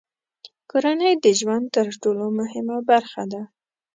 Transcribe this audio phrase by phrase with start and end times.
[0.69, 3.41] کورنۍ د ژوند تر ټولو مهمه برخه ده.